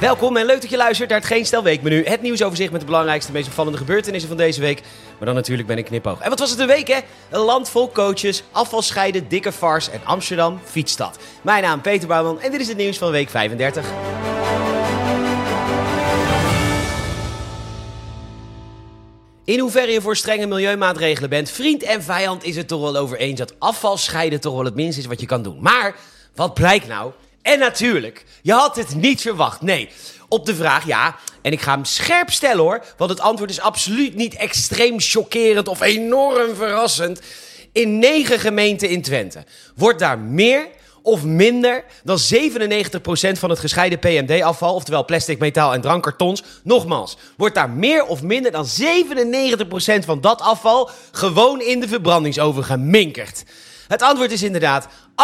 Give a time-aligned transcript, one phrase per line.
[0.00, 2.04] Welkom en leuk dat je luistert naar het Geen Stel Weekmenu.
[2.04, 4.82] Het nieuwsoverzicht met de belangrijkste, meest opvallende gebeurtenissen van deze week.
[5.18, 6.20] Maar dan natuurlijk ben ik knipoog.
[6.20, 6.98] En wat was het een week hè?
[7.30, 11.18] Een land vol coaches, afvalscheiden, dikke fars en Amsterdam fietsstad.
[11.42, 13.86] Mijn naam Peter Bouwman en dit is het nieuws van week 35.
[19.44, 23.18] In hoeverre je voor strenge milieumaatregelen bent, vriend en vijand is het toch wel over
[23.18, 25.58] eens dat afvalscheiden toch wel het minst is wat je kan doen.
[25.60, 25.96] Maar
[26.34, 27.12] wat blijkt nou?
[27.42, 29.60] En natuurlijk, je had het niet verwacht.
[29.60, 29.88] Nee,
[30.28, 31.16] op de vraag ja.
[31.42, 35.68] En ik ga hem scherp stellen hoor, want het antwoord is absoluut niet extreem chockerend
[35.68, 37.20] of enorm verrassend.
[37.72, 40.68] In negen gemeenten in Twente wordt daar meer
[41.02, 42.20] of minder dan 97%
[43.32, 48.52] van het gescheiden PMD-afval, oftewel plastic, metaal en drankkartons, nogmaals, wordt daar meer of minder
[48.52, 53.44] dan 97% van dat afval gewoon in de verbrandingsoven geminkerd.
[53.88, 55.14] Het antwoord is inderdaad 98%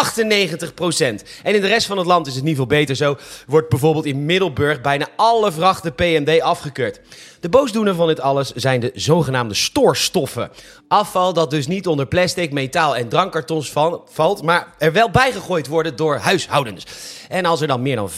[1.42, 2.96] En in de rest van het land is het niet veel beter.
[2.96, 7.00] Zo wordt bijvoorbeeld in Middelburg bijna alle vrachten PMD afgekeurd.
[7.40, 10.50] De boosdoener van dit alles zijn de zogenaamde stoorstoffen.
[10.88, 13.72] Afval dat dus niet onder plastic, metaal en drankkartons
[14.06, 16.86] valt, maar er wel bijgegooid worden door huishoudens.
[17.28, 18.12] En als er dan meer dan 15%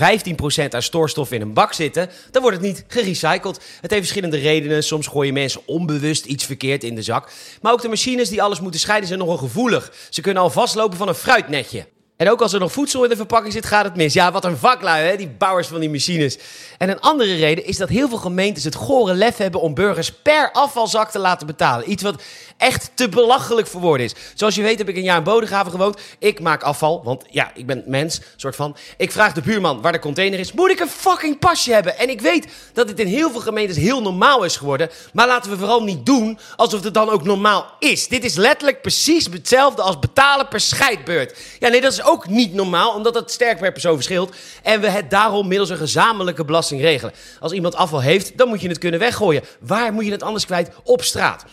[0.69, 3.61] aan stoorstoffen in een bak zitten, dan wordt het niet gerecycled.
[3.81, 4.85] Het heeft verschillende redenen.
[4.85, 7.31] Soms gooien mensen onbewust iets verkeerd in de zak.
[7.63, 9.93] Maar ook de machines die alles moeten scheiden zijn nogal gevoelig.
[10.09, 11.68] Ze kunnen al vastlopen van een fruitnetje.
[11.69, 11.98] страхе.
[12.19, 14.13] En ook als er nog voedsel in de verpakking zit, gaat het mis.
[14.13, 16.39] Ja, wat een vaklui, hè, die bouwers van die machines.
[16.79, 20.13] En een andere reden is dat heel veel gemeentes het gore lef hebben om burgers
[20.13, 21.91] per afvalzak te laten betalen.
[21.91, 22.23] Iets wat
[22.57, 24.15] echt te belachelijk voor woorden is.
[24.35, 26.01] Zoals je weet heb ik een jaar in Bodegraven gewoond.
[26.19, 28.77] Ik maak afval, want ja, ik ben mens, soort van.
[28.97, 30.53] Ik vraag de buurman waar de container is.
[30.53, 31.99] Moet ik een fucking pasje hebben?
[31.99, 34.91] En ik weet dat dit in heel veel gemeentes heel normaal is geworden.
[35.13, 38.09] Maar laten we vooral niet doen alsof het dan ook normaal is.
[38.09, 41.39] Dit is letterlijk precies hetzelfde als betalen per scheidbeurt.
[41.59, 44.35] Ja, nee, dat is ook niet normaal, omdat het sterk per persoon verschilt.
[44.63, 47.15] En we het daarom middels een gezamenlijke belasting regelen.
[47.41, 49.43] Als iemand afval heeft, dan moet je het kunnen weggooien.
[49.61, 50.71] Waar moet je het anders kwijt?
[50.85, 51.45] Op straat.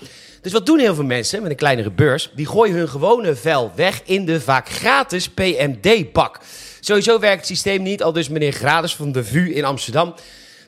[0.41, 2.31] Dus wat doen heel veel mensen met een kleinere beurs?
[2.35, 6.39] Die gooien hun gewone vel weg in de vaak gratis PMD-bak.
[6.79, 10.13] Sowieso werkt het systeem niet, al dus meneer Grades van de VU in Amsterdam.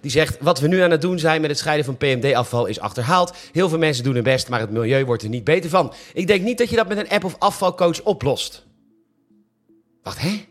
[0.02, 2.80] Die zegt, wat we nu aan het doen zijn met het scheiden van PMD-afval is
[2.80, 3.34] achterhaald.
[3.52, 5.94] Heel veel mensen doen hun best, maar het milieu wordt er niet beter van.
[6.14, 8.67] Ik denk niet dat je dat met een app of afvalcoach oplost.
[10.08, 10.46] Wacht, hè?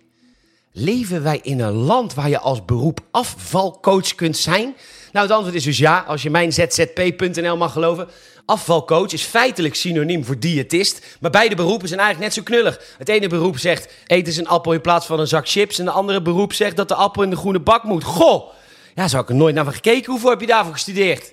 [0.73, 4.77] Leven wij in een land waar je als beroep afvalcoach kunt zijn?
[5.13, 8.09] Nou, het antwoord is dus ja, als je mijn zzp.nl mag geloven.
[8.47, 12.81] Afvalcoach is feitelijk synoniem voor diëtist, maar beide beroepen zijn eigenlijk net zo knullig.
[12.99, 15.79] Het ene beroep zegt, eet eens een appel in plaats van een zak chips.
[15.79, 18.05] En de andere beroep zegt dat de appel in de groene bak moet.
[18.05, 18.53] Goh,
[18.95, 20.11] ja, zou ik er nooit naar van gekeken.
[20.11, 21.33] Hoeveel heb je daarvoor gestudeerd?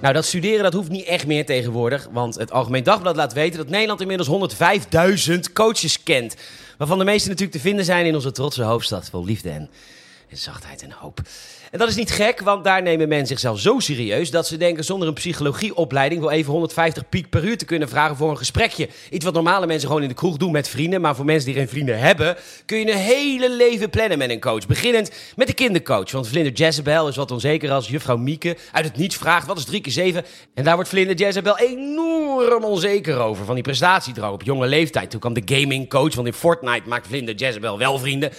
[0.00, 2.08] Nou, dat studeren dat hoeft niet echt meer tegenwoordig.
[2.12, 4.54] Want het Algemeen Dagblad laat weten dat Nederland inmiddels
[5.30, 6.36] 105.000 coaches kent.
[6.78, 9.70] Waarvan de meeste natuurlijk te vinden zijn in onze trotse hoofdstad vol liefde en,
[10.30, 11.20] en zachtheid en hoop.
[11.70, 14.84] En dat is niet gek, want daar nemen mensen zichzelf zo serieus dat ze denken
[14.84, 18.88] zonder een psychologieopleiding wel even 150 piek per uur te kunnen vragen voor een gesprekje.
[19.10, 21.54] Iets wat normale mensen gewoon in de kroeg doen met vrienden, maar voor mensen die
[21.54, 22.36] geen vrienden hebben,
[22.66, 24.66] kun je een hele leven plannen met een coach.
[24.66, 28.96] Beginnend met de kindercoach, want Vlinder Jezebel is wat onzeker als juffrouw Mieke uit het
[28.96, 30.24] niets vraagt wat is 3 keer 7
[30.54, 35.10] en daar wordt Vlinder Jezebel enorm onzeker over van die prestatiedrang op jonge leeftijd.
[35.10, 38.32] Toen kwam de gaming coach, want in Fortnite maakt Vlinder Jezebel wel vrienden.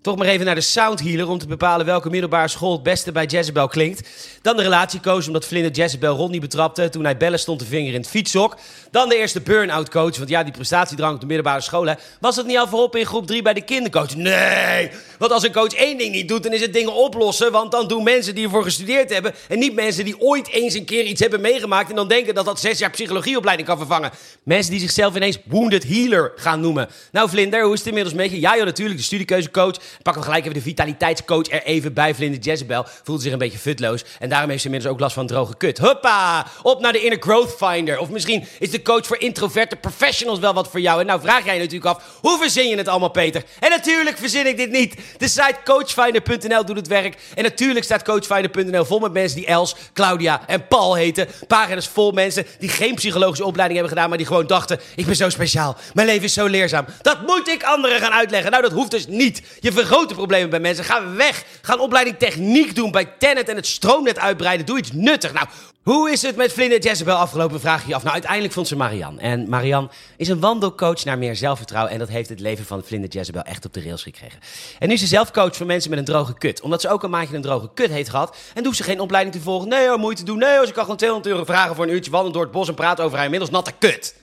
[0.00, 3.24] Toch maar even naar de soundhealer om te bepalen welke middelbare school het beste bij
[3.24, 4.08] Jezebel klinkt.
[4.42, 8.00] Dan de relatiecoach omdat Vlinder Jezebel Ronnie betrapte toen hij bellen stond de vinger in
[8.00, 8.56] het fietshok.
[8.90, 12.36] Dan de eerste burn-out coach, want ja, die prestatiedrang op de middelbare school, hè, was
[12.36, 14.16] dat niet al voorop in groep 3 bij de kindercoach?
[14.16, 17.52] Nee, want als een coach één ding niet doet, dan is het dingen oplossen.
[17.52, 20.84] Want dan doen mensen die ervoor gestudeerd hebben en niet mensen die ooit eens een
[20.84, 24.10] keer iets hebben meegemaakt en dan denken dat dat zes jaar psychologieopleiding kan vervangen.
[24.42, 26.88] Mensen die zichzelf ineens wounded healer gaan noemen.
[27.12, 28.40] Nou Vlinder, hoe is het inmiddels met je?
[28.40, 29.76] Ja natuurlijk, de studiekeuzecoach.
[30.02, 32.14] Pak hem gelijk even de vitaliteitscoach er even bij.
[32.14, 34.04] Vlinder Jezebel voelt zich een beetje futloos.
[34.18, 35.78] En daarom heeft ze inmiddels ook last van droge kut.
[35.78, 36.46] Huppa!
[36.62, 37.98] Op naar de Inner Growth Finder.
[37.98, 41.00] Of misschien is de coach voor introverte professionals wel wat voor jou.
[41.00, 43.42] En nou vraag jij natuurlijk af, hoe verzin je het allemaal, Peter?
[43.60, 44.94] En natuurlijk verzin ik dit niet.
[45.18, 47.16] De site coachfinder.nl doet het werk.
[47.34, 51.28] En natuurlijk staat coachfinder.nl vol met mensen die Els, Claudia en Paul heten.
[51.46, 55.16] Pagina's vol mensen die geen psychologische opleiding hebben gedaan, maar die gewoon dachten: ik ben
[55.16, 55.76] zo speciaal.
[55.94, 56.84] Mijn leven is zo leerzaam.
[57.02, 58.50] Dat moet ik anderen gaan uitleggen.
[58.50, 59.42] Nou, dat hoeft dus niet.
[59.60, 60.84] Je vergroot de problemen bij mensen.
[60.84, 61.44] Ga weg.
[61.62, 64.66] Ga een opleiding techniek doen bij Tenet en het stroomnet uitbreiden.
[64.66, 65.32] Doe iets nuttig.
[65.32, 65.46] Nou,
[65.82, 67.60] hoe is het met Vlinder Jezebel afgelopen?
[67.60, 68.02] Vraag je af.
[68.02, 69.20] Nou, uiteindelijk vond ze Marianne.
[69.20, 71.92] En Marianne is een wandelcoach naar meer zelfvertrouwen.
[71.92, 74.40] En dat heeft het leven van Vlinder Jezebel echt op de rails gekregen.
[74.78, 76.60] En nu is ze zelf coach voor mensen met een droge kut.
[76.60, 78.36] Omdat ze ook een maandje een droge kut heeft gehad.
[78.54, 79.68] En doet ze geen opleiding te volgen.
[79.68, 80.38] Nee hoor, moeite doen.
[80.38, 82.68] Nee hoor, ze kan gewoon 200 euro vragen voor een uurtje wandelen door het bos
[82.68, 84.14] en praten over haar inmiddels natte kut.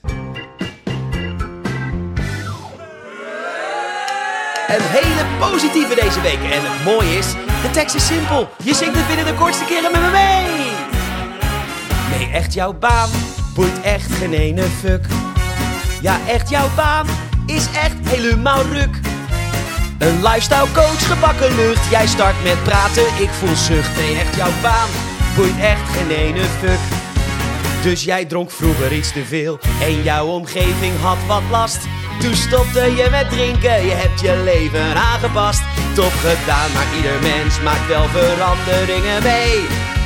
[4.68, 6.42] Een hele positieve deze week.
[6.42, 7.26] En het mooie is,
[7.62, 8.48] de tekst is simpel.
[8.62, 10.70] Je zingt het binnen de kortste keren met me mee.
[12.10, 13.08] Nee, echt jouw baan
[13.54, 15.04] boeit echt geen ene fuck.
[16.00, 17.06] Ja, echt jouw baan
[17.46, 19.00] is echt helemaal ruk.
[19.98, 21.90] Een lifestyle coach, gebakken lucht.
[21.90, 23.96] Jij start met praten, ik voel zucht.
[23.96, 24.88] Nee, echt jouw baan
[25.36, 26.78] boeit echt geen ene fuck.
[27.82, 31.78] Dus jij dronk vroeger iets te veel en jouw omgeving had wat last.
[32.20, 35.62] Toen stopte je met drinken, je hebt je leven aangepast.
[35.94, 39.54] Top gedaan, maar ieder mens maakt wel veranderingen mee.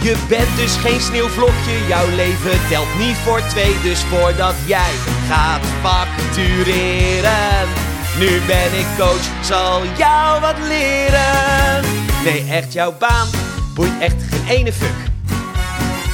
[0.03, 3.81] Je bent dus geen sneeuwvlokje, jouw leven telt niet voor twee.
[3.83, 4.93] Dus voordat jij
[5.29, 7.69] gaat factureren,
[8.19, 11.85] nu ben ik coach, zal jou wat leren.
[12.25, 13.29] Nee, echt jouw baan
[13.75, 14.97] boeit echt geen ene fuck.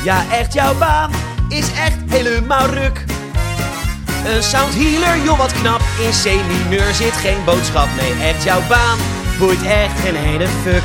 [0.04, 1.10] Ja, echt jouw baan
[1.48, 3.04] is echt helemaal ruk.
[4.26, 5.81] Een sound healer, joh wat knap.
[6.00, 7.88] In C-mineur zit geen boodschap.
[8.00, 8.99] Nee, echt jouw baan
[9.38, 10.82] boeit echt geen ene fuck.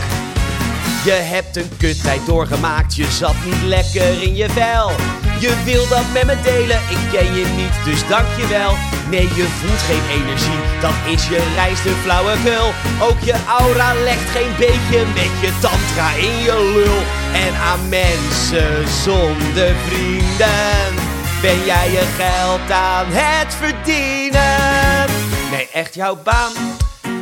[1.04, 4.92] Je hebt een kuttijd doorgemaakt, je zat niet lekker in je vel.
[5.40, 8.74] Je wil dat met me delen, ik ken je niet, dus dank je wel.
[9.10, 12.74] Nee, je voelt geen energie, dat is je rijste flauwekul.
[13.02, 17.00] Ook je aura legt geen beetje met je tantra in je lul.
[17.46, 21.11] En aan mensen zonder vrienden
[21.42, 25.10] ben jij je geld aan het verdienen.
[25.52, 26.52] Nee, echt jouw baan,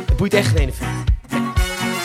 [0.06, 0.72] het boeit echt geen ene.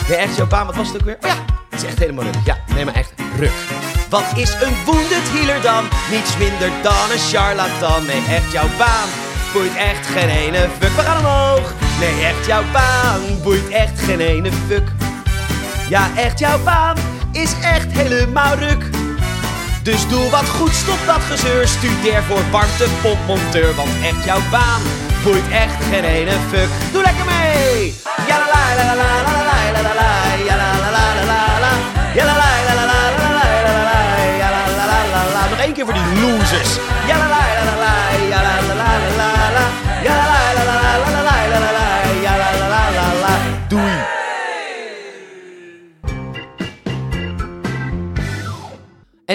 [0.08, 1.16] Nee, echt jouw baan, wat was het ook weer?
[1.20, 2.34] Oh ja, het is echt helemaal ruk.
[2.44, 3.52] Ja, nee, maar echt ruk.
[4.08, 5.84] Wat is een wounded healer dan?
[6.10, 8.06] Niets minder dan een charlatan.
[8.06, 9.08] Nee, echt jouw baan
[9.52, 10.96] boeit echt geen ene fuck.
[10.96, 11.72] We gaan omhoog.
[11.98, 14.88] Nee, echt jouw baan boeit echt geen ene fuck.
[15.88, 16.96] Ja, echt jouw baan
[17.32, 18.84] is echt helemaal ruk.
[19.86, 21.68] Dus doe wat goed, stop dat gezeur.
[21.68, 24.82] Studeer voor warmtepompmonteur, want echt jouw baan
[25.24, 26.68] boeit echt geen ene fuck.
[26.92, 27.94] Doe lekker mee!
[28.26, 30.10] Ja la la la la la la la la
[30.48, 31.72] ja la la la la la
[32.14, 32.84] la la la la la la
[35.12, 36.72] la la nog één keer voor die losers.
[37.06, 37.94] Ja la la la la
[38.30, 38.88] la la la la
[39.18, 39.72] la la la la
[40.06, 40.14] la la
[41.36, 41.40] la
[42.48, 43.34] la la la
[43.68, 44.15] doei.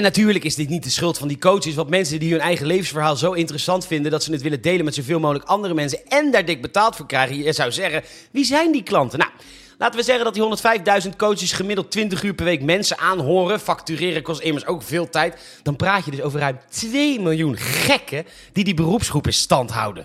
[0.01, 2.65] En natuurlijk is dit niet de schuld van die coaches, want mensen die hun eigen
[2.65, 6.31] levensverhaal zo interessant vinden dat ze het willen delen met zoveel mogelijk andere mensen en
[6.31, 7.37] daar dik betaald voor krijgen.
[7.37, 9.19] Je zou zeggen, wie zijn die klanten?
[9.19, 9.31] Nou,
[9.77, 13.59] laten we zeggen dat die 105.000 coaches gemiddeld 20 uur per week mensen aanhoren.
[13.59, 15.59] Factureren kost immers ook veel tijd.
[15.63, 20.03] Dan praat je dus over ruim 2 miljoen gekken die die beroepsgroep in stand houden.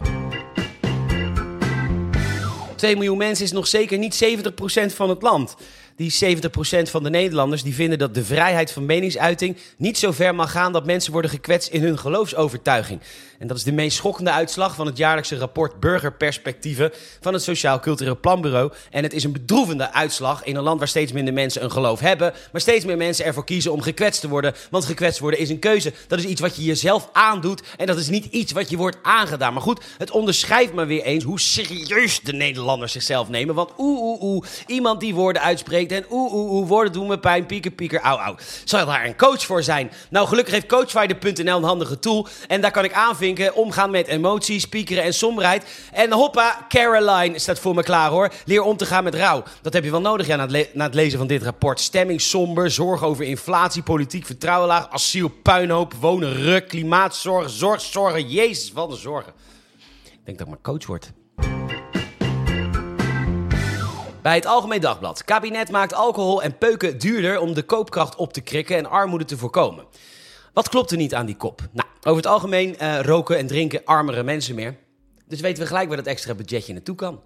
[2.76, 5.56] 2 miljoen mensen is nog zeker niet 70% van het land.
[5.96, 10.34] Die 70% van de Nederlanders die vinden dat de vrijheid van meningsuiting niet zo ver
[10.34, 13.00] mag gaan dat mensen worden gekwetst in hun geloofsovertuiging.
[13.38, 17.81] En dat is de meest schokkende uitslag van het jaarlijkse rapport Burgerperspectieven van het Sociaal
[17.81, 18.73] Cultureel Planbureau.
[18.91, 22.00] En het is een bedroevende uitslag in een land waar steeds minder mensen een geloof
[22.00, 24.55] hebben, maar steeds meer mensen ervoor kiezen om gekwetst te worden.
[24.71, 25.93] Want gekwetst worden is een keuze.
[26.06, 28.97] Dat is iets wat je jezelf aandoet en dat is niet iets wat je wordt
[29.03, 29.53] aangedaan.
[29.53, 33.55] Maar goed, het onderschrijft maar weer eens hoe serieus de Nederlanders zichzelf nemen.
[33.55, 37.19] Want oeh, oeh, oeh, iemand die woorden uitspreekt en oeh, oeh, oeh, woorden doen me
[37.19, 38.37] pijn, pieker, pieker, au, au.
[38.65, 39.93] Zal daar een coach voor zijn?
[40.11, 44.67] Nou, gelukkig heeft Coachfinder.nl een handige tool en daar kan ik aanvinken omgaan met emoties,
[44.67, 45.64] piekeren en somberheid.
[45.93, 48.32] En hoppa, Caroline staat voor me klaar hoor.
[48.44, 49.43] Leer om te gaan met rouw.
[49.62, 51.81] Dat heb je wel nodig ja, na, het het lezen van dit rapport.
[51.81, 58.29] Stemming somber, zorgen over inflatie, politiek vertrouwen laag, asiel, puinhoop, wonen, ruk, klimaatzorg, zorg, zorgen.
[58.29, 59.32] Jezus, wat een zorgen.
[60.05, 61.12] Ik denk dat ik maar coach word.
[64.27, 65.24] Bij het Algemeen Dagblad.
[65.24, 69.36] Kabinet maakt alcohol en peuken duurder om de koopkracht op te krikken en armoede te
[69.36, 69.84] voorkomen.
[70.56, 71.60] Wat klopt er niet aan die kop?
[71.72, 74.77] Nou, over het algemeen eh, roken en drinken armere mensen meer.
[75.27, 77.20] Dus weten we gelijk waar dat extra budgetje naartoe kan.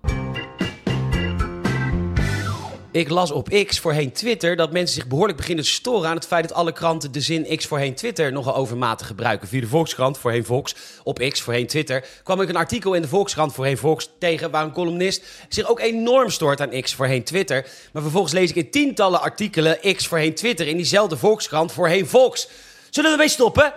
[2.92, 6.26] Ik las op X, voorheen Twitter, dat mensen zich behoorlijk beginnen te storen aan het
[6.26, 9.48] feit dat alle kranten de zin X voorheen Twitter nogal overmatig gebruiken.
[9.48, 13.08] Via de Volkskrant, voorheen Volks, op X, voorheen Twitter, kwam ik een artikel in de
[13.08, 17.66] Volkskrant, voorheen Volks, tegen waar een columnist zich ook enorm stoort aan X, voorheen Twitter.
[17.92, 22.48] Maar vervolgens lees ik in tientallen artikelen X, voorheen Twitter, in diezelfde Volkskrant, voorheen Volks.
[22.90, 23.72] Zullen we ermee stoppen?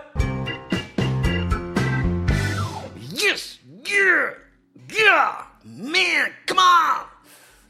[3.14, 3.60] Yes!
[3.82, 4.30] Yeah!
[4.86, 5.34] Yeah!
[5.62, 7.06] Man, come on!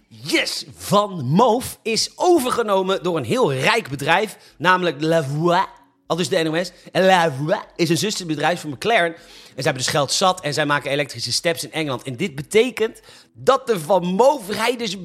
[0.09, 5.67] Yes, Van Moof is overgenomen door een heel rijk bedrijf, namelijk La Voix.
[6.07, 6.73] Al dus de NOS.
[6.93, 9.15] En La Voix is een zusterbedrijf van McLaren.
[9.57, 12.03] En zij hebben dus geld zat en zij maken elektrische steps in Engeland.
[12.03, 13.01] En dit betekent
[13.37, 14.17] dat de Van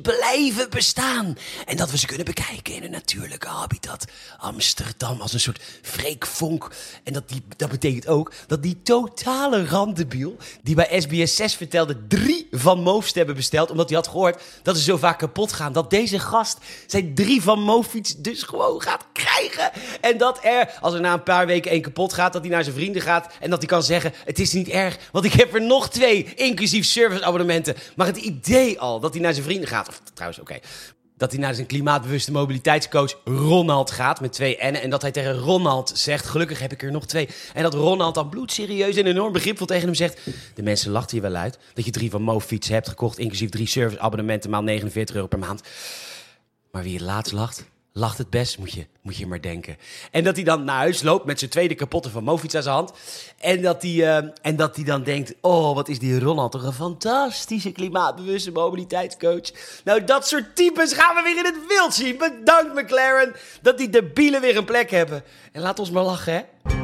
[0.02, 1.38] blijven bestaan.
[1.66, 4.06] En dat we ze kunnen bekijken in een natuurlijke habitat.
[4.38, 6.72] Amsterdam als een soort freekvonk.
[7.04, 10.38] En dat, die, dat betekent ook dat die totale randebiel...
[10.64, 13.72] die bij SBS 6 vertelde drie Van Moofs hebben besteld...
[13.72, 15.74] omdat hij had gehoord dat ze zo vaak kapot gaan...
[15.74, 19.72] dat deze gast zijn drie Van Moof-fiets dus gewoon gaat krijgen.
[20.02, 22.34] En dat er, als er na een paar weken één kapot gaat...
[22.34, 24.14] dat hij naar zijn vrienden gaat en dat hij kan zeggen...
[24.40, 27.76] is niet erg, want ik heb er nog twee, inclusief serviceabonnementen.
[27.96, 29.88] Maar het idee al dat hij naar zijn vrienden gaat...
[29.88, 30.60] of trouwens, oké...
[31.18, 34.82] Dat hij naar zijn klimaatbewuste mobiliteitscoach Ronald gaat met twee N'en.
[34.82, 37.30] En dat hij tegen Ronald zegt: Gelukkig heb ik er nog twee.
[37.54, 40.20] En dat Ronald dan bloedserieus en enorm begripvol tegen hem zegt:
[40.54, 43.68] De mensen lachten hier wel uit dat je drie van Mofiets hebt gekocht, inclusief drie
[43.68, 45.62] serviceabonnementen maal 49 euro per maand.
[46.72, 49.78] Maar wie het laatst lacht, lacht het best, moet je, moet je maar denken.
[50.12, 52.76] En dat hij dan naar huis loopt met zijn tweede kapotte van Mofiets aan zijn
[52.76, 52.92] hand.
[53.40, 56.64] En dat, hij, eh, en dat hij dan denkt, oh, wat is die Ronald toch
[56.64, 59.52] een fantastische klimaatbewuste mobiliteitscoach.
[59.84, 62.18] Nou, dat soort types gaan we weer in het wild zien.
[62.18, 65.24] Bedankt McLaren dat die debielen weer een plek hebben.
[65.52, 66.79] En laat ons maar lachen, hè.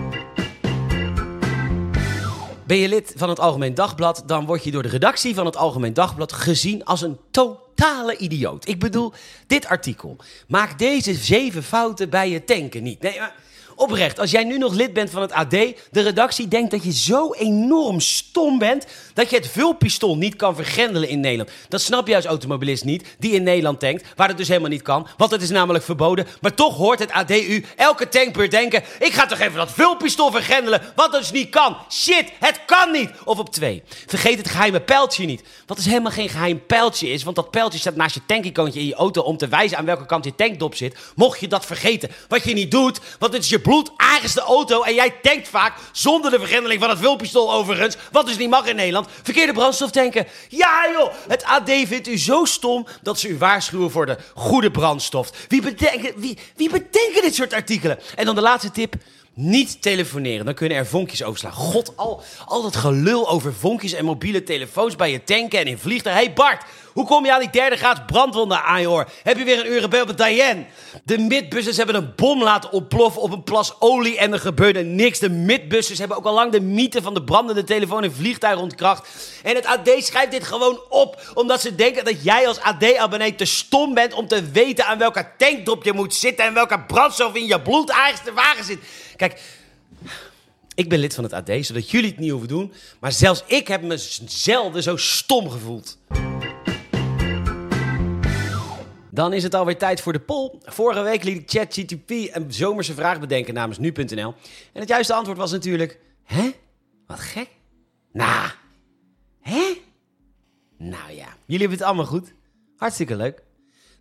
[2.66, 5.56] Ben je lid van het Algemeen Dagblad, dan word je door de redactie van het
[5.56, 8.68] Algemeen Dagblad gezien als een totale idioot.
[8.68, 9.14] Ik bedoel,
[9.48, 10.18] dit artikel.
[10.48, 13.02] Maak deze zeven fouten bij je tanken niet.
[13.02, 13.36] Nee, maar
[13.76, 16.94] oprecht, als jij nu nog lid bent van het AD, de redactie denkt dat je
[16.94, 21.50] zo enorm stom bent dat je het vulpistool niet kan vergrendelen in Nederland.
[21.70, 24.82] Dat snap je als automobilist niet, die in Nederland tankt, waar het dus helemaal niet
[24.82, 26.28] kan, want het is namelijk verboden.
[26.42, 30.32] Maar toch hoort het AD u elke tankbeurt denken, ik ga toch even dat vulpistool
[30.32, 31.78] vergrendelen, wat dus niet kan.
[31.92, 33.12] Shit, het kan niet.
[33.24, 35.44] Of op twee, vergeet het geheime pijltje niet.
[35.66, 38.86] Wat dus helemaal geen geheim pijltje is, want dat pijltje staat naast je tankicoontje in
[38.86, 40.96] je auto om te wijzen aan welke kant je tankdop zit.
[41.16, 43.92] Mocht je dat vergeten, wat je niet doet, want het is je bloed
[44.34, 48.38] de auto en jij tankt vaak zonder de vergrendeling van het vulpistool overigens, wat dus
[48.38, 50.28] niet mag in Nederland, verkeerde brandstof tanken.
[50.50, 54.72] Ja joh, het AD vindt u zo stom dat ze u waarschuwen voor de goede
[54.72, 55.32] brandstof.
[55.48, 58.00] Wie bedenken, wie, wie bedenken dit soort artikelen?
[58.16, 58.94] En dan de laatste tip.
[59.38, 61.52] Niet telefoneren, dan kunnen er vonkjes overslaan.
[61.52, 65.78] God, al, al dat gelul over vonkjes en mobiele telefoons bij je tanken en in
[65.78, 66.24] vliegtuigen.
[66.24, 66.64] Hé hey Bart,
[66.96, 69.10] hoe kom je aan die derde graad brandwonden aan hoor?
[69.24, 70.66] Heb je weer een gebeld met Diane?
[71.04, 75.20] De midbussers hebben een bom laten ontploffen op een plas olie en er gebeurde niks.
[75.20, 79.08] De midbussers hebben ook al lang de mythe van de brandende telefoon in vliegtuigen ontkracht.
[79.44, 83.46] En het AD schrijft dit gewoon op, omdat ze denken dat jij als AD-abonnee te
[83.46, 87.48] stom bent om te weten aan welke tankdrop je moet zitten en welke brandstof in
[87.48, 88.80] je bloedaardigste wagen zit.
[89.16, 89.42] Kijk,
[90.76, 92.74] ik ben lid van het AD, zodat jullie het niet hoeven doen.
[93.00, 95.98] Maar zelfs ik heb me zelden zo stom gevoeld.
[99.16, 100.52] Dan is het alweer tijd voor de poll.
[100.64, 104.34] Vorige week liet ChatGTP een zomerse vraag bedenken namens nu.nl.
[104.74, 106.00] En het juiste antwoord was natuurlijk...
[106.24, 106.52] Hè?
[107.08, 107.50] Wat gek.
[108.12, 108.50] Nou,
[109.42, 109.78] hè?
[110.78, 112.34] Nou ja, jullie hebben het allemaal goed.
[112.78, 113.44] Hartstikke leuk.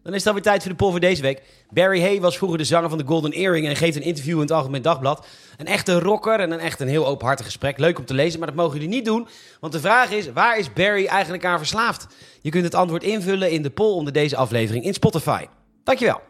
[0.05, 1.43] Dan is het alweer tijd voor de poll voor deze week.
[1.71, 4.41] Barry Hay was vroeger de zanger van de Golden Earring en geeft een interview in
[4.41, 5.27] het Algemeen Dagblad.
[5.57, 7.79] Een echte rocker en een echt een heel openhartig gesprek.
[7.79, 9.29] Leuk om te lezen, maar dat mogen jullie niet doen.
[9.61, 12.07] Want de vraag is, waar is Barry eigenlijk aan verslaafd?
[12.41, 15.45] Je kunt het antwoord invullen in de poll onder deze aflevering in Spotify.
[15.85, 16.21] Dankjewel.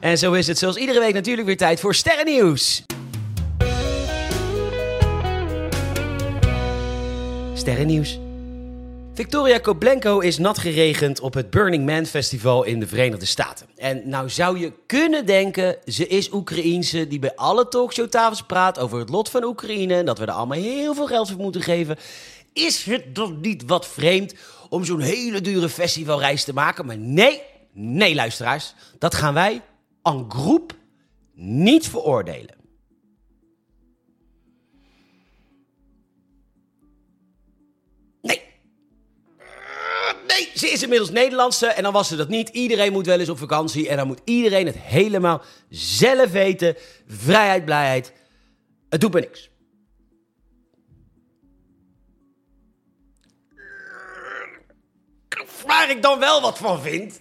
[0.00, 2.84] En zo is het zoals iedere week natuurlijk weer tijd voor Sterrennieuws.
[7.54, 8.20] Sterrennieuws.
[9.14, 13.66] Victoria Koblenko is nat geregend op het Burning Man Festival in de Verenigde Staten.
[13.76, 18.98] En nou zou je kunnen denken, ze is Oekraïense die bij alle talkshowtafels praat over
[18.98, 21.96] het lot van Oekraïne en dat we er allemaal heel veel geld voor moeten geven.
[22.52, 24.34] Is het toch niet wat vreemd
[24.68, 26.86] om zo'n hele dure festivalreis te maken?
[26.86, 29.62] Maar nee, nee luisteraars, dat gaan wij
[30.02, 30.72] en groep
[31.34, 32.59] niet veroordelen.
[40.54, 42.48] Ze is inmiddels Nederlandse en dan was ze dat niet.
[42.48, 46.76] Iedereen moet wel eens op vakantie en dan moet iedereen het helemaal zelf weten.
[47.06, 48.12] Vrijheid, blijheid.
[48.88, 49.50] Het doet me niks.
[55.66, 57.18] Waar ik dan wel wat van vind,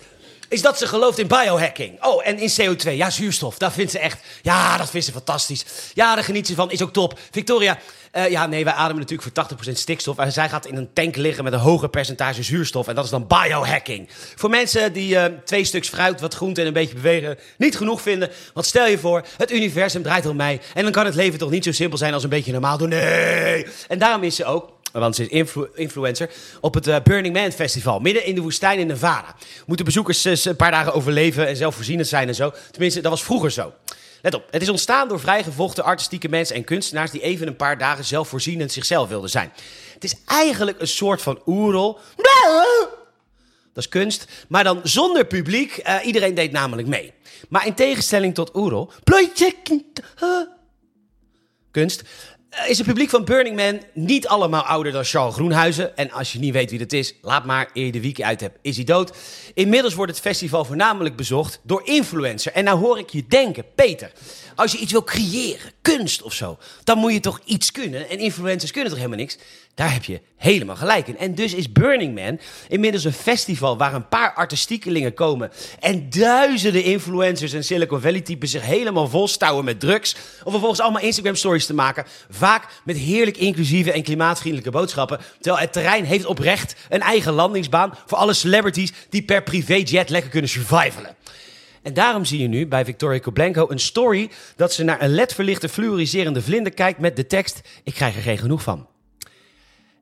[0.49, 2.03] is dat ze gelooft in biohacking.
[2.03, 2.91] Oh, en in CO2.
[2.91, 3.57] Ja, zuurstof.
[3.57, 4.19] Dat vindt ze echt.
[4.41, 5.65] Ja, dat vindt ze fantastisch.
[5.93, 6.71] Ja, daar geniet ze van.
[6.71, 7.19] Is ook top.
[7.31, 7.77] Victoria,
[8.13, 10.17] uh, ja, nee, wij ademen natuurlijk voor 80% stikstof.
[10.17, 12.87] En zij gaat in een tank liggen met een hoger percentage zuurstof.
[12.87, 14.09] En dat is dan biohacking.
[14.35, 18.01] Voor mensen die uh, twee stuks fruit, wat groente en een beetje bewegen niet genoeg
[18.01, 18.31] vinden.
[18.53, 20.61] Want stel je voor, het universum draait om mij.
[20.73, 22.89] En dan kan het leven toch niet zo simpel zijn als een beetje normaal doen.
[22.89, 23.67] Nee.
[23.87, 26.29] En daarom is ze ook want ze is influ- influencer,
[26.61, 27.99] op het eh, Burning Man Festival.
[27.99, 29.35] Midden in de woestijn in Nevada.
[29.65, 32.53] Moeten bezoekers eh, een paar dagen overleven en zelfvoorzienend zijn en zo.
[32.71, 33.73] Tenminste, dat was vroeger zo.
[34.21, 37.11] Let op, het is ontstaan door vrijgevochten artistieke mensen en kunstenaars...
[37.11, 39.51] die even een paar dagen zelfvoorzienend zichzelf wilden zijn.
[39.93, 41.99] Het is eigenlijk een soort van oerol.
[43.73, 45.77] Dat is kunst, maar dan zonder publiek.
[45.77, 47.13] Eh, iedereen deed namelijk mee.
[47.49, 48.91] Maar in tegenstelling tot oerol...
[51.71, 52.03] Kunst
[52.67, 55.97] is het publiek van Burning Man niet allemaal ouder dan Charles Groenhuizen.
[55.97, 57.69] En als je niet weet wie dat is, laat maar.
[57.73, 59.17] Eer je de week uit hebt, is hij dood.
[59.53, 62.55] Inmiddels wordt het festival voornamelijk bezocht door influencers.
[62.55, 64.11] En nou hoor ik je denken, Peter,
[64.55, 68.09] als je iets wil creëren, kunst of zo, dan moet je toch iets kunnen.
[68.09, 69.37] En influencers kunnen toch helemaal niks?
[69.75, 71.17] Daar heb je helemaal gelijk in.
[71.17, 75.51] En dus is Burning Man inmiddels een festival waar een paar artistiekelingen komen.
[75.79, 80.15] En duizenden influencers en Silicon Valley typen zich helemaal volstouwen met drugs.
[80.43, 82.05] Om vervolgens allemaal Instagram stories te maken.
[82.29, 85.19] Vaak met heerlijk inclusieve en klimaatvriendelijke boodschappen.
[85.39, 90.29] Terwijl het terrein heeft oprecht een eigen landingsbaan voor alle celebrities die per privéjet lekker
[90.29, 91.15] kunnen survivalen.
[91.81, 95.69] En daarom zie je nu bij Victoria Koblenko een story dat ze naar een ledverlichte
[95.69, 98.87] fluoriserende vlinder kijkt met de tekst: Ik krijg er geen genoeg van.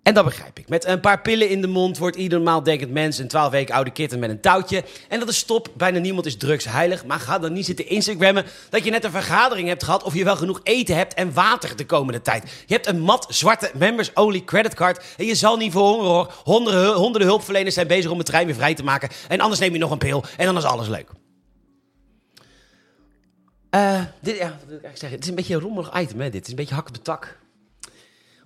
[0.07, 0.69] En dat begrijp ik.
[0.69, 3.91] Met een paar pillen in de mond wordt ieder denkend mens een 12 weken oude
[3.91, 4.83] kitten met een touwtje.
[5.07, 5.69] En dat is stop.
[5.73, 7.05] Bijna niemand is drugs heilig.
[7.05, 10.23] Maar ga dan niet zitten Instagrammen dat je net een vergadering hebt gehad of je
[10.23, 12.63] wel genoeg eten hebt en water de komende tijd.
[12.65, 16.33] Je hebt een mat zwarte members only creditcard en je zal niet voor honger hoor.
[16.43, 19.09] Honderden, hulpverleners zijn bezig om het trein weer vrij te maken.
[19.27, 21.09] En anders neem je nog een pil en dan is alles leuk.
[23.71, 25.11] Uh, dit, ja, wat wil ik eigenlijk zeggen?
[25.11, 26.43] Het is een beetje een rommelig item, hè, dit.
[26.43, 27.37] Is een beetje hak op de tak.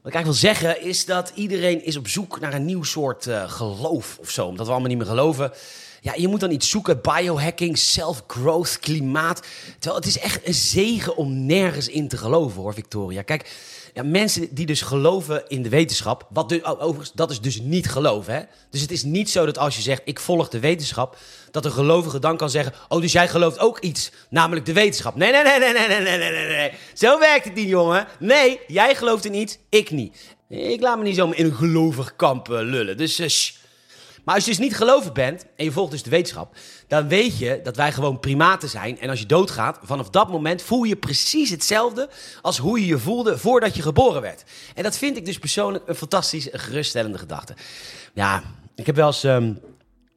[0.01, 3.25] Wat ik eigenlijk wil zeggen is dat iedereen is op zoek naar een nieuw soort
[3.25, 4.48] uh, geloof of zo.
[4.48, 5.51] Omdat we allemaal niet meer geloven.
[6.01, 7.01] Ja, je moet dan iets zoeken.
[7.01, 9.41] Biohacking, self-growth, klimaat.
[9.79, 13.22] Terwijl het is echt een zegen om nergens in te geloven hoor, Victoria.
[13.22, 13.51] Kijk,
[13.93, 16.27] ja, mensen die dus geloven in de wetenschap.
[16.29, 18.33] Wat dus, oh, overigens, dat is dus niet geloven.
[18.33, 18.41] Hè?
[18.69, 21.17] Dus het is niet zo dat als je zegt: ik volg de wetenschap.
[21.51, 24.12] dat een gelovige dan kan zeggen: oh, dus jij gelooft ook iets.
[24.29, 25.15] Namelijk de wetenschap.
[25.15, 26.48] Nee, nee, nee, nee, nee, nee, nee, nee.
[26.48, 26.71] nee.
[26.93, 28.07] Zo werkt het niet, jongen.
[28.19, 30.36] Nee, jij gelooft in iets, ik niet.
[30.50, 32.98] Ik laat me niet zomaar in een gelovig kamp eh, lullen.
[32.98, 33.60] Dus eh, shh
[34.24, 36.56] maar als je dus niet gelovig bent en je volgt dus de wetenschap,
[36.88, 39.00] dan weet je dat wij gewoon primaten zijn.
[39.00, 42.10] En als je doodgaat, vanaf dat moment voel je precies hetzelfde
[42.42, 44.44] als hoe je je voelde voordat je geboren werd.
[44.75, 47.56] En dat vind ik dus persoonlijk een fantastisch geruststellende gedachte.
[48.13, 48.44] Ja,
[48.75, 49.24] ik heb wel eens.
[49.24, 49.60] Um,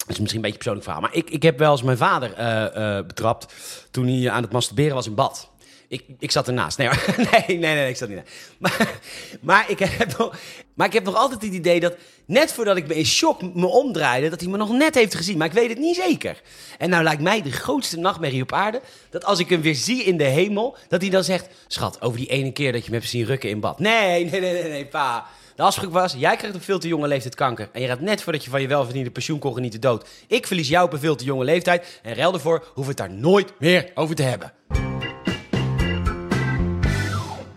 [0.07, 1.01] dat is misschien een beetje een persoonlijk verhaal.
[1.01, 3.55] Maar ik, ik heb wel eens mijn vader uh, uh, betrapt
[3.90, 5.51] toen hij aan het masturberen was in bad.
[5.94, 6.78] Ik, ik zat ernaast.
[6.78, 6.88] Nee,
[7.30, 8.30] nee, nee, nee, ik zat niet naast.
[8.59, 9.00] Maar,
[9.40, 10.37] maar, ik heb nog,
[10.74, 11.94] maar ik heb nog altijd het idee dat
[12.26, 15.38] net voordat ik me in shock me omdraaide, dat hij me nog net heeft gezien.
[15.38, 16.40] Maar ik weet het niet zeker.
[16.78, 18.80] En nou lijkt mij de grootste nachtmerrie op aarde
[19.11, 22.18] dat als ik hem weer zie in de hemel, dat hij dan zegt: Schat, over
[22.18, 23.78] die ene keer dat je me hebt zien rukken in bad.
[23.78, 25.26] Nee, nee, nee, nee, nee pa.
[25.57, 27.68] De afspraak was, jij krijgt op veel te jonge leeftijd kanker.
[27.72, 30.09] En je gaat net voordat je van je welverdiende pensioen kon genieten dood.
[30.26, 32.00] Ik verlies jou op een veel te jonge leeftijd.
[32.02, 34.52] En ruil ervoor hoef het daar nooit meer over te hebben.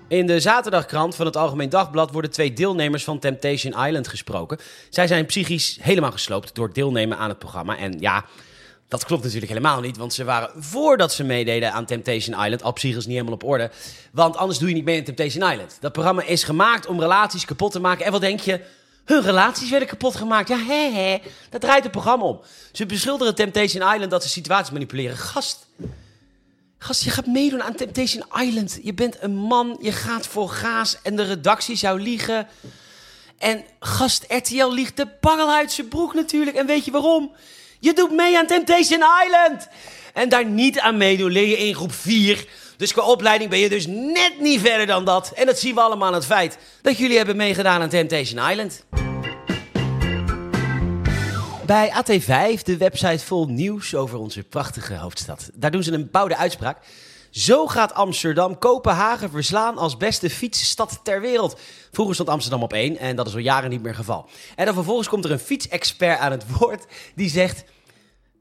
[0.10, 4.58] In de zaterdagkrant van het Algemeen Dagblad worden twee deelnemers van Temptation Island gesproken.
[4.90, 7.78] Zij zijn psychisch helemaal gesloopt door deelnemen aan het programma.
[7.78, 8.26] En ja,
[8.88, 12.74] dat klopt natuurlijk helemaal niet, want ze waren voordat ze meededen aan Temptation Island al
[12.74, 13.72] psychisch niet helemaal op orde.
[14.12, 15.78] Want anders doe je niet mee aan Temptation Island.
[15.80, 18.06] Dat programma is gemaakt om relaties kapot te maken.
[18.06, 18.62] En wat denk je?
[19.06, 20.48] Hun relaties werden kapot gemaakt.
[20.48, 21.18] Ja, hè, hè.
[21.50, 22.40] Dat draait het programma om.
[22.72, 25.18] Ze beschuldigen Temptation Island dat ze situaties manipuleren.
[25.18, 25.68] Gast,
[26.80, 28.80] Gast, je gaat meedoen aan Temptation Island.
[28.84, 32.48] Je bent een man, je gaat voor gaas en de redactie zou liegen.
[33.38, 36.58] En gast, RTL liegt de pangel uit zijn broek natuurlijk.
[36.58, 37.32] En weet je waarom?
[37.80, 39.68] Je doet mee aan Temptation Island.
[40.14, 42.46] En daar niet aan meedoen leer je in groep 4.
[42.78, 45.32] Dus qua opleiding ben je dus net niet verder dan dat.
[45.36, 48.84] En dat zien we allemaal aan het feit dat jullie hebben meegedaan aan Temptation Island.
[51.68, 55.50] Bij AT5, de website vol nieuws over onze prachtige hoofdstad.
[55.54, 56.78] Daar doen ze een bouwde uitspraak.
[57.30, 61.60] Zo gaat Amsterdam Kopenhagen verslaan als beste fietsstad ter wereld.
[61.92, 64.30] Vroeger stond Amsterdam op één en dat is al jaren niet meer geval.
[64.56, 67.64] En dan vervolgens komt er een fietsexpert aan het woord die zegt...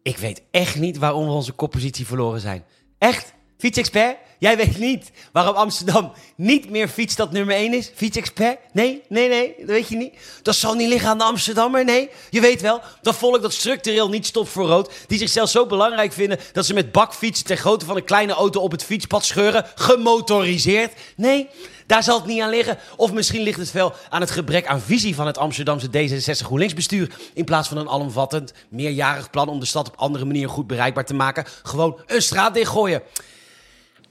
[0.03, 2.65] Ik weet echt niet waarom we onze koppositie verloren zijn.
[2.99, 3.35] Echt?
[3.59, 4.17] Fietsexpert?
[4.39, 7.91] Jij weet niet waarom Amsterdam niet meer fietsstad nummer 1 is?
[7.95, 8.59] Fietsexpert?
[8.73, 10.15] Nee, nee, nee, dat weet je niet.
[10.43, 12.11] Dat zal niet liggen aan de Amsterdammer, nee.
[12.31, 14.93] Je weet wel, dat volk dat structureel niet stopt voor rood...
[15.07, 17.47] die zichzelf zo belangrijk vinden dat ze met bakfietsen...
[17.47, 19.67] ter grootte van een kleine auto op het fietspad scheuren...
[19.75, 20.93] gemotoriseerd.
[21.17, 21.49] Nee,
[21.87, 22.79] daar zal het niet aan liggen.
[22.97, 26.75] Of misschien ligt het wel aan het gebrek aan visie van het Amsterdamse D66 GroenLinks
[26.75, 27.11] bestuur.
[27.35, 31.05] In plaats van een alomvattend, meerjarig plan om de stad op andere manieren goed bereikbaar
[31.05, 31.45] te maken.
[31.63, 33.03] Gewoon een straat dichtgooien.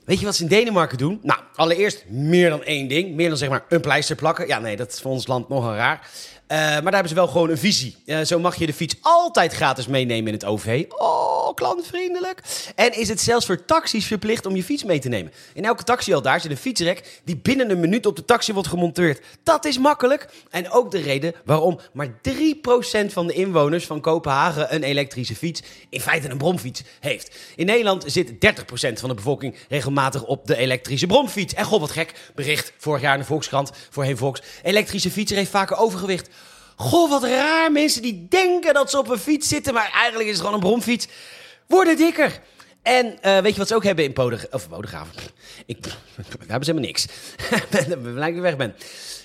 [0.06, 1.20] Weet je wat ze in Denemarken doen?
[1.22, 3.16] Nou, allereerst meer dan één ding.
[3.16, 4.48] Meer dan zeg maar een pleister plakken.
[4.48, 6.10] Ja, nee, dat is voor ons land nogal raar.
[6.48, 7.96] Uh, maar daar hebben ze wel gewoon een visie.
[8.06, 10.86] Uh, zo mag je de fiets altijd gratis meenemen in het OV.
[10.90, 12.42] Oh, klantvriendelijk.
[12.76, 15.32] En is het zelfs voor taxis verplicht om je fiets mee te nemen.
[15.54, 18.54] In elke taxi al daar zit een fietsrek die binnen een minuut op de taxi
[18.54, 19.22] wordt gemonteerd.
[19.44, 20.28] Dat is makkelijk.
[20.50, 22.12] En ook de reden waarom maar 3%
[23.08, 27.36] van de inwoners van Kopenhagen een elektrische fiets, in feite een bromfiets, heeft.
[27.56, 28.34] In Nederland zit 30%
[28.94, 31.54] van de bevolking regelmatig op de elektrische bromfiets.
[31.54, 34.42] En god wat gek, bericht vorig jaar in de Volkskrant, voorheen Volks.
[34.64, 36.30] Elektrische fietser heeft vaker overgewicht.
[36.76, 37.72] Goh, wat raar.
[37.72, 40.68] Mensen die denken dat ze op een fiets zitten, maar eigenlijk is het gewoon een
[40.68, 41.08] bromfiets,
[41.68, 42.42] worden dikker.
[42.82, 45.14] En uh, weet je wat ze ook hebben in of Bodegraven?
[45.66, 45.96] Ik, daar
[46.48, 47.06] hebben ze helemaal niks.
[48.14, 48.76] Blijkt ik weg ben.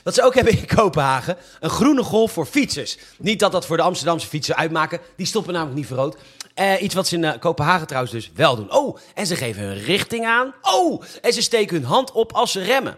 [0.02, 2.98] Wat ze ook hebben in Kopenhagen, een groene golf voor fietsers.
[3.18, 6.16] Niet dat dat voor de Amsterdamse fietsen uitmaken, die stoppen namelijk niet voor rood.
[6.56, 8.72] Uh, iets wat ze in uh, Kopenhagen trouwens dus wel doen.
[8.72, 10.54] Oh, en ze geven hun richting aan.
[10.62, 12.96] Oh, en ze steken hun hand op als ze remmen.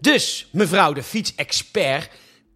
[0.00, 2.10] Dus, mevrouw de fietsexpert,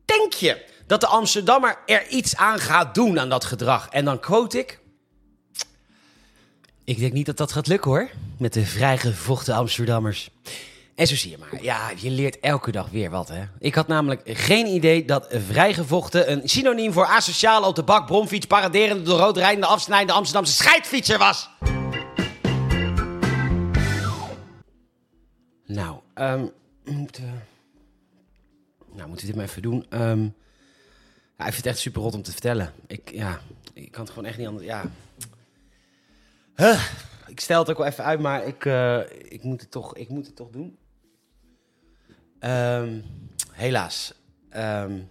[0.04, 3.88] denk je dat de Amsterdammer er iets aan gaat doen aan dat gedrag.
[3.88, 4.80] En dan quote ik.
[6.84, 10.30] Ik denk niet dat dat gaat lukken hoor, met de vrijgevochten Amsterdammers.
[10.94, 13.44] En zo zie je maar, ja, je leert elke dag weer wat hè.
[13.58, 18.46] Ik had namelijk geen idee dat vrijgevochten een synoniem voor asociaal op de bak, bromfiets,
[18.46, 21.50] paraderende, door rood rijdende, afsnijdende Amsterdamse scheidfietser was.
[25.66, 26.52] Nou, um,
[26.84, 27.44] moeten.
[28.92, 29.86] Nou, moeten we dit maar even doen.
[29.90, 30.34] Um,
[31.42, 32.72] ja, ik vind het echt super rot om te vertellen.
[32.86, 33.40] Ik, ja,
[33.72, 34.66] ik kan het gewoon echt niet anders.
[34.66, 34.84] Ja.
[36.56, 36.88] Huh.
[37.26, 40.08] Ik stel het ook wel even uit, maar ik, uh, ik, moet, het toch, ik
[40.08, 40.78] moet het toch doen.
[42.40, 43.04] Um,
[43.52, 44.14] helaas.
[44.56, 45.10] Um,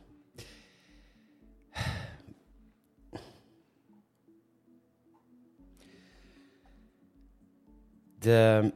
[8.20, 8.72] de.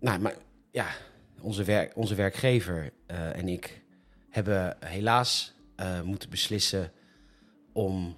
[0.00, 0.34] Nou, maar
[0.70, 0.86] ja,
[1.40, 3.82] onze, werk, onze werkgever uh, en ik
[4.28, 6.92] hebben helaas uh, moeten beslissen
[7.72, 8.16] om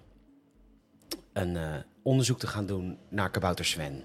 [1.32, 4.02] een uh, onderzoek te gaan doen naar kabouter Sven.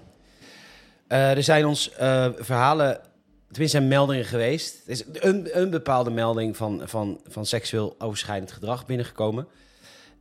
[1.08, 1.90] Uh, er zijn ons
[2.38, 3.00] verhalen,
[3.48, 4.82] tenminste zijn meldingen geweest.
[4.84, 9.46] Er is een, een bepaalde melding van, van, van seksueel overschrijdend gedrag binnengekomen.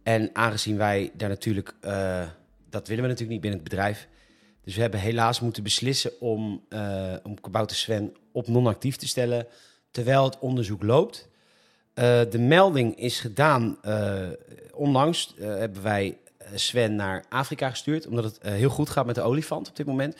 [0.03, 1.75] En aangezien wij daar natuurlijk,
[2.69, 4.07] dat willen we natuurlijk niet binnen het bedrijf.
[4.63, 6.67] Dus we hebben helaas moeten beslissen om,
[7.23, 9.47] om kabouter Sven op non-actief te stellen
[9.91, 11.29] terwijl het onderzoek loopt.
[11.95, 13.77] Uh, de melding is gedaan.
[13.85, 14.27] Uh,
[14.73, 16.17] onlangs uh, hebben wij
[16.53, 20.17] Sven naar Afrika gestuurd, omdat het heel goed gaat met de olifant op dit moment.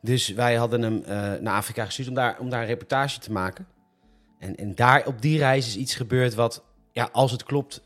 [0.00, 1.02] Dus wij hadden hem
[1.42, 3.66] naar Afrika gestuurd om daar, om daar een reportage te maken.
[4.38, 7.80] En, en daar op die reis is iets gebeurd wat, ja, als het klopt,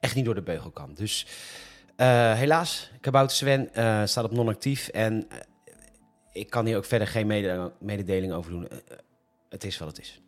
[0.00, 0.94] echt niet door de beugel kan.
[0.94, 1.26] Dus
[2.36, 3.68] helaas, Kabouter Sven
[4.08, 5.28] staat op non-actief en
[6.32, 7.26] ik kan hier ook verder geen
[7.78, 8.68] mededeling over doen.
[9.48, 10.20] het is wat het is.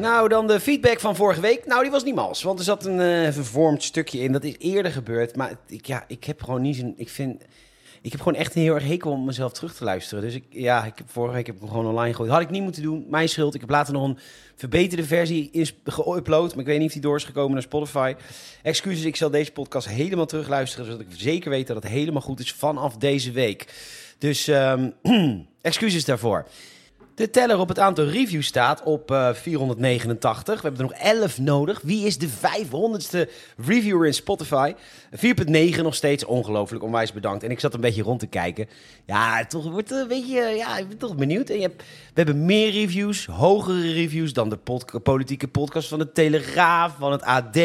[0.00, 1.66] Nou, dan de feedback van vorige week.
[1.66, 2.42] Nou, die was niet mals.
[2.42, 4.32] Want er zat een uh, vervormd stukje in.
[4.32, 5.36] Dat is eerder gebeurd.
[5.36, 6.94] Maar ik, ja, ik heb gewoon niet zo'n...
[6.96, 7.42] Ik vind...
[8.02, 10.22] Ik heb gewoon echt een heel erg hekel om mezelf terug te luisteren.
[10.22, 12.30] Dus ik, ja, ik heb, vorige week heb ik hem gewoon online gegooid.
[12.30, 13.06] Had ik niet moeten doen.
[13.08, 13.54] Mijn schuld.
[13.54, 14.18] Ik heb later nog een
[14.54, 15.50] verbeterde versie
[15.84, 16.50] geüpload.
[16.50, 18.14] Maar ik weet niet of die door is gekomen naar Spotify.
[18.62, 20.86] Excuses, ik zal deze podcast helemaal terug luisteren.
[20.86, 23.74] Zodat ik zeker weet dat het helemaal goed is vanaf deze week.
[24.18, 24.94] Dus um,
[25.60, 26.46] excuses daarvoor.
[27.16, 30.54] De teller op het aantal reviews staat op uh, 489.
[30.54, 31.80] We hebben er nog 11 nodig.
[31.82, 33.30] Wie is de 500ste
[33.66, 34.74] reviewer in Spotify?
[35.74, 36.24] 4.9 nog steeds.
[36.24, 37.44] Ongelooflijk, onwijs bedankt.
[37.44, 38.68] En ik zat een beetje rond te kijken.
[39.06, 40.40] Ja, toch wordt een beetje.
[40.40, 41.50] Ja, ik ben toch benieuwd.
[41.50, 44.58] En je we hebben meer reviews, hogere reviews dan de
[45.02, 47.58] politieke podcast van de Telegraaf, van het AD.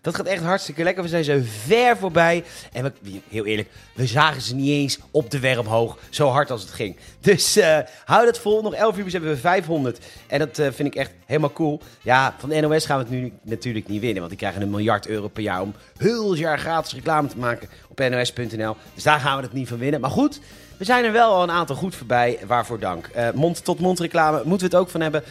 [0.00, 1.02] Dat gaat echt hartstikke lekker.
[1.02, 2.44] We zijn zo ver voorbij.
[2.72, 2.94] En
[3.28, 5.98] heel eerlijk, we zagen ze niet eens op de werp hoog.
[6.10, 6.96] Zo hard als het ging.
[7.20, 8.62] Dus uh, hou dat vol.
[8.62, 9.98] Nog 11 uur hebben we 500.
[10.26, 11.80] En dat uh, vind ik echt helemaal cool.
[12.02, 14.18] Ja, van NOS gaan we het nu natuurlijk niet winnen.
[14.18, 17.68] Want die krijgen een miljard euro per jaar om heel jaar gratis reclame te maken
[17.88, 18.76] op nos.nl.
[18.94, 20.00] Dus daar gaan we het niet van winnen.
[20.00, 20.40] Maar goed,
[20.76, 22.38] we zijn er wel al een aantal goed voorbij.
[22.46, 23.10] Waarvoor dank.
[23.16, 25.22] Uh, mond-tot-mond -mond reclame moeten we het ook van hebben.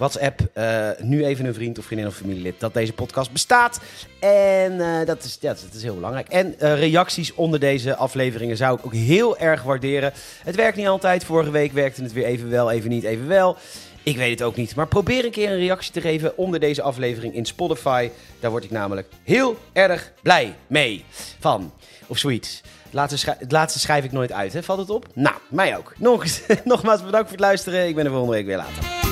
[0.00, 3.80] WhatsApp, uh, nu even een vriend of vriendin of familielid dat deze podcast bestaat.
[4.20, 6.28] En uh, dat, is, ja, dat is heel belangrijk.
[6.28, 10.12] En uh, reacties onder deze afleveringen zou ik ook heel erg waarderen.
[10.44, 11.24] Het werkt niet altijd.
[11.24, 13.56] Vorige week werkte het weer even wel, even niet, even wel.
[14.02, 14.74] Ik weet het ook niet.
[14.74, 18.10] Maar probeer een keer een reactie te geven onder deze aflevering in Spotify.
[18.40, 21.04] Daar word ik namelijk heel erg blij mee.
[21.38, 21.72] Van.
[22.06, 22.62] Of zoiets.
[22.82, 24.62] Het laatste, het laatste schrijf ik nooit uit, hè?
[24.62, 25.06] Valt het op?
[25.14, 25.92] Nou, mij ook.
[25.96, 26.24] Nog,
[26.64, 27.88] nogmaals bedankt voor het luisteren.
[27.88, 29.09] Ik ben er volgende week weer later.